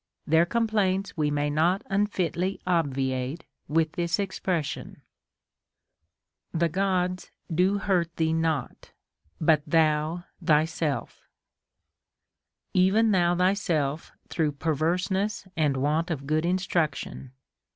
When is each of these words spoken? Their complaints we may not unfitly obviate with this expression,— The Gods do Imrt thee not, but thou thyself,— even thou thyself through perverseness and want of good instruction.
Their 0.25 0.47
complaints 0.47 1.15
we 1.15 1.29
may 1.29 1.51
not 1.51 1.83
unfitly 1.85 2.59
obviate 2.65 3.45
with 3.67 3.91
this 3.91 4.17
expression,— 4.17 5.03
The 6.61 6.69
Gods 6.69 7.29
do 7.53 7.77
Imrt 7.77 8.07
thee 8.15 8.33
not, 8.33 8.93
but 9.39 9.61
thou 9.67 10.23
thyself,— 10.43 11.29
even 12.89 13.11
thou 13.11 13.35
thyself 13.35 14.11
through 14.27 14.53
perverseness 14.53 15.47
and 15.55 15.77
want 15.77 16.09
of 16.09 16.25
good 16.25 16.47
instruction. 16.47 17.33